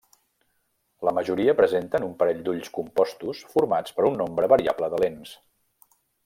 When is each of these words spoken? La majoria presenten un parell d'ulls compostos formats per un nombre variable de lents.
La 1.07 1.11
majoria 1.17 1.53
presenten 1.59 2.07
un 2.07 2.15
parell 2.23 2.41
d'ulls 2.47 2.71
compostos 2.79 3.45
formats 3.53 3.97
per 3.99 4.07
un 4.11 4.19
nombre 4.23 4.51
variable 4.55 4.91
de 4.95 5.03
lents. 5.05 5.37